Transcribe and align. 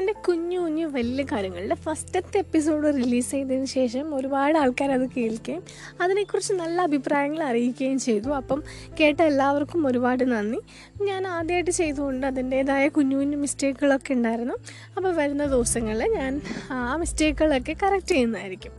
എന്റെ 0.00 0.12
കുഞ്ഞു 0.12 0.60
കുഞ്ഞു 0.60 0.86
വലിയ 0.86 1.24
കാര്യങ്ങളുടെ 1.24 1.74
ഫസ്റ്റത്തെ 1.74 2.38
എപ്പിസോഡ് 2.38 2.94
റിലീസ് 2.94 3.30
ചെയ്തതിന് 3.30 3.66
ശേഷം 3.66 4.14
ഒരുപാട് 4.14 4.58
ആൾക്കാർ 4.58 4.90
അത് 4.90 5.10
കേൾക്കുകയും 5.10 5.62
അതിനെക്കുറിച്ച് 6.00 6.52
നല്ല 6.52 6.82
അഭിപ്രായങ്ങൾ 6.82 7.42
അറിയിക്കുകയും 7.42 7.98
ചെയ്തു. 7.98 8.28
അപ്പം 8.28 8.62
കേട്ട 9.00 9.20
എല്ലാവർക്കും 9.20 9.86
ഒരുപാട് 9.86 10.24
നന്ദി. 10.32 10.58
ഞാൻ 11.04 11.26
ആദ്യമായിട്ട് 11.26 11.70
ചെയ്തുകൊണ്ട് 11.70 12.26
അതിന്റേതായ 12.26 12.88
കുഞ്ഞു 12.88 13.16
കുഞ്ഞു 13.16 13.36
മിസ്റ്റേക്കുകളൊക്കെ 13.36 14.12
ഉണ്ടായിരുന്നു. 14.12 14.54
അപ്പോൾ 14.96 15.14
വരുന്ന 15.14 15.46
ദിവസങ്ങളിൽ 15.46 16.08
ഞാൻ 16.08 16.40
ആ 16.70 16.96
മിസ്റ്റേക്കുകളൊക്കെ 16.96 17.76
കറക്റ്റ് 17.82 18.08
ചെയ്യുന്നതായിരിക്കും. 18.08 18.72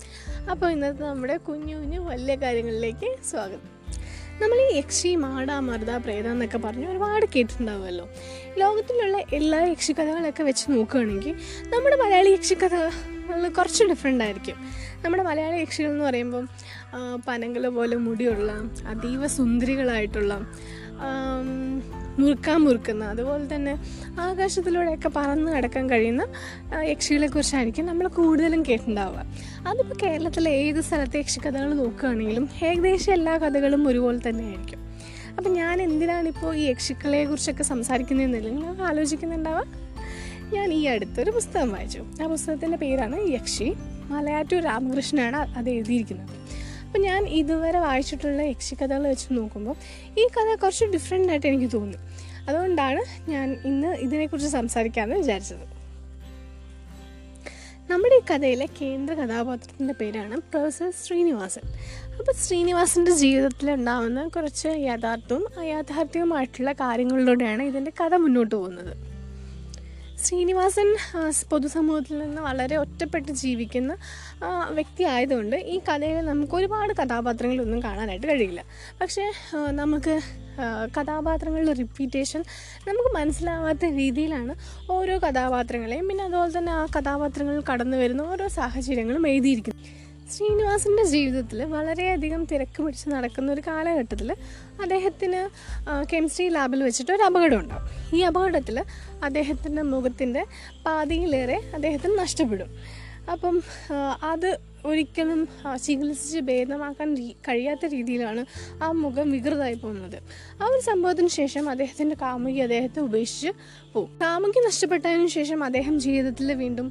അപ്പോൾ 0.51 0.71
ഇന്നത്തെ 0.71 1.03
നമ്മുടെ 1.03 1.38
കുഞ്ഞു 1.38 1.75
കുഞ്ഞു 1.75 1.99
വലിയ 1.99 2.35
കാര്യങ്ങളിലേക്ക് 2.35 3.15
സ്വാഗതം. 3.29 3.80
നമ്മൾ 4.41 4.57
ഈ 4.61 4.77
യക്ഷി 4.77 5.09
മാട 5.23 5.51
മർദ 5.51 5.91
പ്രേത 6.03 6.27
എന്നൊക്കെ 6.27 6.57
പറഞ്ഞ് 6.57 6.85
ഒരുപാട് 6.91 7.25
കേട്ടിട്ടുണ്ടാവുമല്ലോ. 7.33 8.05
ലോകത്തിലുള്ള 8.57 9.18
എല്ലാ 9.33 9.59
യക്ഷിക്കഥകളൊക്കെ 9.71 10.43
വെച്ച് 10.49 10.65
നോക്കുകയാണെങ്കിൽ 10.71 11.33
നമ്മുടെ 11.73 11.97
മലയാളി 12.04 12.29
യക്ഷിക്കഥ 12.29 12.75
കുറച്ച് 13.57 13.83
ഡിഫറെന്റ് 13.83 14.23
ആയിരിക്കും. 14.23 14.57
നമ്മുടെ 15.04 15.23
മലയാളി 15.23 15.57
യക്ഷികൾ 15.61 15.89
എന്ന് 15.89 16.05
പറയുമ്പം 16.05 16.46
പനങ്ങൾ 17.27 17.63
പോലെ 17.77 17.96
മുടിയുള്ള 18.05 18.51
അതീവ 18.93 19.27
സുന്ദരികളായിട്ടുള്ള 19.37 20.33
മുറുക്കാൻ 22.19 22.57
മുറുക്കുന്ന 22.57 23.05
അതുപോലെ 23.05 23.55
തന്നെ 23.55 23.73
ആകാശത്തിലൂടെയൊക്കെ 24.19 25.10
പറന്ന് 25.15 25.51
കിടക്കാൻ 25.51 25.89
കഴിയുന്ന 25.89 26.27
യക്ഷികളെക്കുറിച്ചായിരിക്കും 26.83 27.86
നമ്മൾ 27.86 28.07
കൂടുതലും 28.07 28.64
കേട്ടിട്ടുണ്ടാവുക 28.69 29.24
അതിപ്പോൾ 29.68 29.96
കേരളത്തിലെ 30.04 30.51
ഏത് 30.51 30.82
സ്ഥലത്തെ 30.82 31.19
യക്ഷിക്കഥകൾ 31.19 31.74
നോക്കുകയാണെങ്കിലും 31.74 32.50
ഏകദേശം 32.64 33.14
എല്ലാ 33.14 33.38
കഥകളും 33.38 33.88
ഒരുപോലെ 33.88 34.30
തന്നെയായിരിക്കും. 34.30 34.80
അപ്പം 35.38 35.53
ഞാൻ 35.53 35.81
എന്തിനാണിപ്പോൾ 35.81 36.55
ഈ 36.55 36.64
യക്ഷിക്കളെക്കുറിച്ചൊക്കെ 36.64 37.30
കുറിച്ചൊക്കെ 37.30 37.63
സംസാരിക്കുന്നതെന്നില്ല 37.63 38.49
നിങ്ങൾ 38.49 38.81
ആലോചിക്കുന്നുണ്ടാവുക? 38.81 39.63
ഞാൻ 40.53 40.73
ഈ 40.73 40.85
അടുത്തൊരു 40.85 41.31
പുസ്തകം 41.31 41.72
വായിച്ചു. 41.72 42.05
ആ 42.23 42.27
പുസ്തകത്തിന്റെ 42.27 42.77
പേരാണ് 42.77 43.17
യക്ഷി. 43.29 43.73
മലയാറ്റൂർ 44.09 44.61
രാമകൃഷ്ണനാണ് 44.61 45.35
അത് 45.35 45.69
എഴുതിയിരിക്കുന്നത്. 45.69 46.29
അപ്പം 46.92 47.03
ഞാൻ 47.03 47.28
ഇതുവരെ 47.28 47.80
വായിച്ചിട്ടുള്ള 47.80 48.42
യക്ഷിക്കഥകൾ 48.42 49.03
വെച്ച് 49.08 49.28
നോക്കുമ്പോൾ 49.31 49.75
ഈ 50.20 50.23
കഥ 50.28 50.56
കുറച്ച് 50.61 50.86
ഡിഫറെന്റ് 50.86 51.30
ആയിട്ട് 51.30 51.47
എനിക്ക് 51.47 51.73
തോന്നി 51.73 51.97
അതുകൊണ്ടാണ് 52.50 53.31
ഞാൻ 53.31 53.58
ഇന്ന് 53.66 53.88
ഇതിനെക്കുറിച്ച് 53.88 54.50
സംസാരിക്കാമെന്ന് 54.52 55.16
വിചാരിച്ചത്. 55.16 55.66
നമ്മുടെ 57.92 58.16
ഈ 58.16 58.34
കഥയിലെ 58.34 58.67
കേന്ദ്ര 58.81 59.14
കഥാപാത്രത്തിന്റെ 59.14 59.94
പേരാണ് 59.94 60.36
പ്രൊഫസർ 60.38 60.92
ശ്രീനിവാസൻ. 61.06 61.62
അപ്പോൾ 62.19 62.31
ശ്രീനിവാസന്റെ 62.31 63.12
ജീവിതത്തിൽ 63.12 63.72
ഉണ്ടാകുന്ന 63.72 64.28
കുറച്ച് 64.28 64.67
യാഥാർത്ഥ്യവും 64.67 65.59
അയാഥാർത്ഥ്യവുമായിട്ടുള്ള 65.59 66.72
കാര്യങ്ങളിലൂടെയാണ് 66.72 67.64
ഇതിന്റെ 67.64 67.92
കഥ 68.02 68.14
മുന്നോട്ട് 68.16 68.56
പോകുന്നത്. 68.56 69.10
ശ്രീനിവാസൻ 70.25 70.88
പൊതുസമൂഹത്തിൽ 71.52 72.16
നിന്ന് 72.19 72.41
വളരെ 72.47 72.75
ഒറ്റപ്പെട്ട് 72.77 73.31
ജീവിക്കുന്ന 73.41 73.91
വ്യക്തി 74.78 75.03
ആയതുകൊണ്ട് 75.13 75.55
ഈ 75.73 75.78
കഥയിൽ 75.89 76.25
നമുക്ക് 76.30 76.55
ഒരുപാട് 76.59 76.91
കഥാപാത്രങ്ങളൊന്നും 77.00 77.80
കാണാനായിട്ട് 77.83 78.28
കഴിയില്ല. 78.28 78.61
പക്ഷേ 79.02 79.25
നമുക്ക് 79.81 80.16
കഥാപാത്രങ്ങളുടെ 80.97 81.73
റിപ്പീറ്റേഷൻ 81.73 82.41
നമുക്ക് 82.89 83.11
മനസ്സിലാവാത്ത 83.19 83.86
രീതിയിലാണ് 84.02 84.55
ഓരോ 84.97 85.16
കഥാപാത്രങ്ങളെയും 85.25 86.08
പിന്നെ 86.11 86.23
അതുപോലെ 86.23 86.53
തന്നെ 86.58 86.72
ആ 86.72 86.83
കഥാപാത്രങ്ങൾ 86.97 87.58
കടന്നു 87.72 87.97
വരുന്ന 87.97 88.22
ഓരോ 88.33 88.47
സാഹചര്യങ്ങളും 88.59 89.25
എഴുതിയിരിക്കുന്നത്. 89.31 89.89
ശ്രീനിവാസിന്റെ 90.33 91.03
ജീവിതത്തിൽ 91.13 91.59
വളരെയധികം 91.75 92.41
തിരക്ക് 92.52 92.80
പിടിച്ച് 92.83 93.08
നടക്കുന്ന 93.16 93.50
ഒരു 93.56 93.63
കാലഘട്ടത്തിൽ 93.67 94.30
അദ്ദേഹത്തിന് 94.83 95.41
കെമിസ്ട്രി 96.13 96.47
ലാബിൽ 96.58 96.83
വെച്ചിട്ട് 96.88 97.11
ഒരു 97.17 97.23
അപകടം 97.30 97.59
ഉണ്ടാവും. 97.59 97.88
ഈ 98.15 98.19
അപകടത്തിൽ 98.19 98.77
അദ്ദേഹത്തിന്റെ 99.23 99.81
മുഖത്തിന്റെ 99.81 100.43
പാതിയിലേറെ 100.85 101.57
അദ്ദേഹത്തിന് 101.73 102.19
നഷ്ടപ്പെടും. 102.19 102.71
അപ്പം 103.31 103.55
അത് 104.23 104.49
ഒരിക്കലും 104.85 105.47
ചികിത്സിച്ച് 105.83 106.39
ഭേദമാക്കാൻ 106.39 107.09
കഴിയാത്ത 107.47 107.85
രീതിയിലാണ് 107.85 108.41
ആ 108.83 108.88
മുഖം 108.91 109.27
വികൃതമായി 109.31 109.73
പോകുന്നത്. 109.73 110.17
ആ 110.61 110.66
ഒരു 110.66 110.81
സംഭവത്തിന് 110.81 111.27
ശേഷം 111.27 111.69
അദ്ദേഹത്തിന്റെ 111.69 112.16
കാമുകി 112.21 112.59
അദ്ദേഹത്തെ 112.59 113.00
ഉപേക്ഷിച്ച് 113.00 113.51
പോകും. 113.94 114.09
കാമുകി 114.21 114.61
നഷ്ടപ്പെട്ടതിന് 114.67 115.27
ശേഷം 115.27 115.63
അദ്ദേഹം 115.63 116.00
ജീവിതത്തിൽ 116.00 116.53
വീണ്ടും 116.53 116.88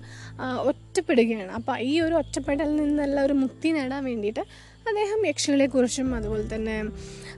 ഒറ്റപ്പെടുകയാണ്. 0.71 1.53
അപ്പോൾ 1.53 1.79
ഈ 1.91 2.01
ഒരു 2.01 2.15
ഒറ്റപ്പെടലിൽ 2.15 2.77
നിന്നെല്ലാം 2.77 3.27
ഒരു 3.27 3.37
മുക്തി 3.43 3.69
നേടാൻ 3.69 4.05
വേണ്ടിയിട്ട് 4.05 4.45
അദ്ദേഹം 4.91 5.27
യക്ഷികളെക്കുറിച്ചും 5.27 6.15
അതുപോലെ 6.15 6.55
തന്നെ 6.55 6.85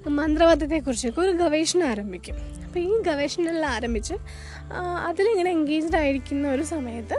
മന്ത്രവാദത്തെക്കുറിച്ചൊക്കെ 0.09 1.21
ഒരു 1.21 1.31
ഗവേഷണം 1.31 1.87
ആരംഭിക്കും. 1.87 2.37
അപ്പോൾ 2.67 2.81
ഈ 2.81 3.03
ഗവേഷണമെല്ലാം 3.03 3.71
ആരംഭിച്ച് 3.71 4.15
അതിലിങ്ങനെ 5.09 5.51
എൻഗേജ്ഡ് 5.51 5.97
ആയിരിക്കുന്ന 5.97 6.49
ഒരു 6.49 6.63
സമയത്ത് 6.63 7.17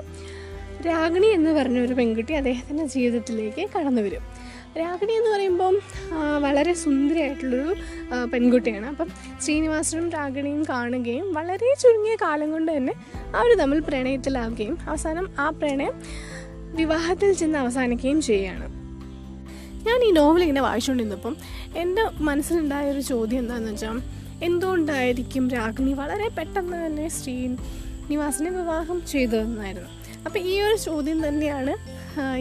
രാഗിണി 0.88 1.28
എന്ന് 1.28 1.52
പറഞ്ഞ 1.52 1.80
ഒരു 1.80 1.94
പെൺകുട്ടി 1.94 2.34
അദ്ദേഹത്തിന്റെ 2.34 2.86
ജീവിതത്തിലേക്ക് 2.86 3.70
കടന്നു 3.76 4.02
വരും 4.02 4.22
രാഗിണി 4.80 5.12
എന്ന് 5.12 5.30
പറയുമ്പം 5.30 5.76
വളരെ 6.40 6.74
സുന്ദരിയായിട്ടുള്ളൊരു 6.74 7.76
പെൺകുട്ടിയാണ്. 8.34 8.86
അപ്പം 8.86 9.10
ശ്രീനിവാസനും 9.42 10.10
രാഗിണിയും 10.10 10.64
കാണുകയും 10.64 11.34
വളരെ 11.34 11.76
ചുരുങ്ങിയ 11.82 12.16
കാലം 12.22 12.52
കൊണ്ട് 12.52 12.78
തന്നെ 12.78 12.94
അവർ 13.36 13.58
തമ്മിൽ 13.58 13.80
പ്രണയത്തിലാവുകയും 13.80 14.78
അവസാനം 14.88 15.28
ആ 15.40 15.50
പ്രണയം 15.50 15.94
വിവാഹത്തിൽ 16.76 17.34
ചെന്ന് 17.34 17.60
അവസാനിക്കുകയും 17.60 18.22
ചെയ്യുകയാണ്. 18.22 18.83
ഞാൻ 19.88 20.00
ഈ 20.08 20.12
നോവൽ 20.12 20.42
ഇങ്ങനെ 20.46 20.62
വായിച്ചുകൊണ്ടിരുന്നപ്പം 20.68 21.34
എന്റെ 21.82 22.04
മനസ്സിലുണ്ടായ 22.28 22.92
ഒരു 22.92 23.02
ചോദ്യം 23.12 23.40
എന്താണെന്ന് 23.44 23.72
വെച്ചാൽ 23.72 23.98
എന്തുകൊണ്ടായിരിക്കും 24.48 25.44
രാഗിണി 25.56 25.94
വളരെ 26.02 26.28
പെട്ടെന്ന് 26.38 26.78
തന്നെ 26.86 27.08
ശ്രീനിവാസിനെ 27.18 28.52
വിവാഹം 28.60 28.98
ചെയ്തതെന്നായിരുന്നു. 29.14 29.90
അപ്പോൾ 30.26 30.40
ഈ 30.52 30.54
ഒരു 30.66 30.78
ചോദ്യം 30.90 31.20
തന്നെയാണ് 31.28 31.74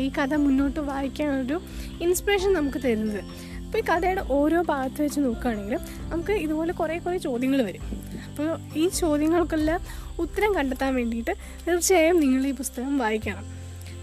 ഈ 0.05 0.07
കഥ 0.19 0.33
മുന്നോട്ട് 0.45 0.81
വായിക്കാനൊരു 0.91 1.57
ഇൻസ്പിറേഷൻ 2.05 2.53
നമുക്ക് 2.59 2.81
തരുന്നത്. 2.85 3.23
അപ്പോൾ 3.65 3.79
ഈ 3.79 3.85
കഥയുടെ 3.91 4.23
ഓരോ 4.37 4.59
ഭാഗത്ത് 4.71 5.01
വെച്ച് 5.03 5.21
നോക്കുകയാണെങ്കിൽ 5.27 5.77
നമുക്ക് 6.13 6.35
ഇതുപോലെ 6.45 6.73
കുറേ 6.81 6.97
കുറേ 7.05 7.19
ചോദ്യങ്ങൾ 7.29 7.61
വരും. 7.69 7.85
അപ്പോൾ 8.29 8.49
ഈ 8.83 8.85
ചോദ്യങ്ങൾക്കെല്ലാം 9.01 9.81
ഉത്തരം 10.25 10.51
കണ്ടെത്താൻ 10.59 10.93
വേണ്ടിയിട്ട് 10.95 11.33
തീർച്ചയായും 11.67 12.21
നിങ്ങൾ 12.25 12.43
ഈ 12.51 12.53
പുസ്തകം 12.61 12.95
വായിക്കണം. 13.05 13.45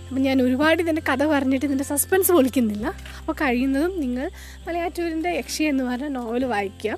അപ്പം 0.09 0.21
ഞാൻ 0.21 0.41
ഒരുപാട് 0.41 0.81
ഇതിന്റെ 0.81 1.01
കഥ 1.09 1.23
പറഞ്ഞിട്ട് 1.25 1.65
ഇതിന്റെ 1.65 1.83
സസ്പെൻസ് 1.83 2.31
പൊളിക്കുന്നില്ല. 2.31 2.85
അപ്പോൾ 3.19 3.33
കഴിയുന്നതും 3.41 4.01
നിങ്ങൾ 4.01 4.29
മലയാറ്റൂരിന്റെ 4.67 5.29
യക്ഷി 5.29 5.63
എന്ന് 5.63 5.83
പറഞ്ഞ 5.83 6.07
നോവൽ 6.07 6.45
വായിക്കുക. 6.45 6.91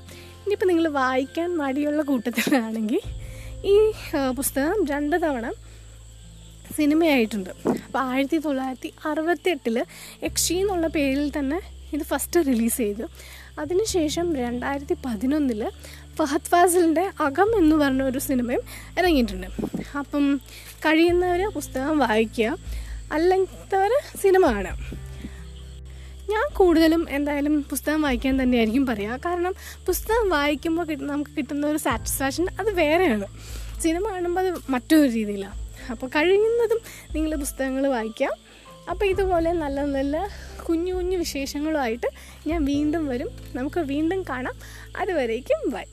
ഇനിയിപ്പോൾ 0.43 0.65
നിങ്ങൾ 0.65 0.87
വായിക്കാൻ 0.87 1.57
മടിയുള്ള 1.57 2.01
കൂട്ടത്തിലാണെങ്കിൽ 2.01 3.01
ഈ 3.65 3.75
പുസ്തകം 4.35 4.85
രണ്ട് 4.85 5.15
തവണ 5.15 5.51
സിനിമയായിട്ടുണ്ട്. 6.77 7.49
അപ്പോൾ 7.85 7.99
ആയിരത്തി 7.99 8.37
തൊള്ളായിരത്തി 8.37 8.93
അറുപത്തെട്ടിൽ 9.05 9.77
യക്ഷി 10.23 10.53
എന്നുള്ള 10.53 10.87
പേരിൽ 10.87 11.31
തന്നെ 11.39 11.59
ഇത് 11.93 12.03
ഫസ്റ്റ് 12.03 12.39
റിലീസ് 12.47 12.77
ചെയ്തു. 12.77 13.05
അതിനുശേഷം 13.59 14.35
രണ്ടായിരത്തി 14.35 14.95
പതിനൊന്നിൽ 15.05 15.69
ഫഹദ് 16.17 16.49
ഫാസിലിന്റെ 16.51 17.11
അകം 17.19 17.49
എന്ന് 17.57 17.75
പറഞ്ഞ 17.75 18.01
ഒരു 18.01 18.19
സിനിമയും 18.19 18.63
ഇറങ്ങിയിട്ടുണ്ട്. 18.99 19.47
അപ്പം 19.97 20.25
കഴിയുന്നവർ 20.85 21.41
പുസ്തകം 21.57 21.99
വായിക്കുക. 21.99 22.57
അല്ലാത്തവർ 23.11 23.91
സിനിമ 24.21 24.51
കാണുക 24.51 24.77
ഞാൻ 26.29 26.53
കൂടുതലും 26.53 27.07
എന്തായാലും 27.09 27.63
പുസ്തകം 27.69 28.01
വായിക്കാൻ 28.01 28.43
തന്നെയായിരിക്കും 28.43 28.85
പറയുക 28.85 29.19
കാരണം 29.25 29.55
പുസ്തകം 29.85 30.29
വായിക്കുമ്പോൾ 30.29 30.95
നമുക്ക് 31.01 31.31
കിട്ടുന്ന 31.37 31.67
ഒരു 31.67 31.77
സാറ്റിസ്ഫാക്ഷൻ 31.77 32.47
അത് 32.59 32.71
വേറെയാണ്. 32.71 33.27
സിനിമ 33.81 34.09
കാണുമ്പോൾ 34.09 34.47
അത് 34.47 34.59
മറ്റൊരു 34.69 35.09
രീതിയിലാണ് 35.11 35.57
അപ്പോൾ 35.91 36.07
കഴിയുന്നതും 36.07 36.79
നിങ്ങൾ 37.15 37.35
പുസ്തകങ്ങൾ 37.35 37.87
വായിക്കാം. 37.87 38.33
അപ്പോൾ 38.89 39.05
ഇതുപോലെ 39.05 39.51
നല്ല 39.51 39.85
നല്ല 39.85 40.29
കുഞ്ഞു 40.69 40.93
കുഞ്ഞു 40.93 41.17
വിശേഷങ്ങളുമായിട്ട് 41.17 42.07
ഞാൻ 42.47 42.65
വീണ്ടും 42.65 43.07
വരും. 43.07 43.29
നമുക്ക് 43.55 43.79
വീണ്ടും 43.79 44.23
കാണാം. 44.29 44.55
അതുവരേക്കും 44.99 45.69
ബൈ. 45.69 45.83